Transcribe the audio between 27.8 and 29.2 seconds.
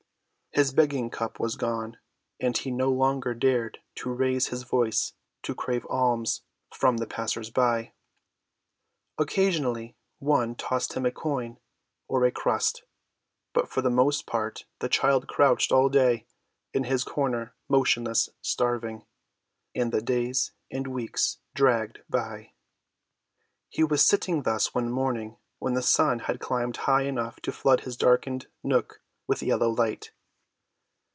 his darkened nook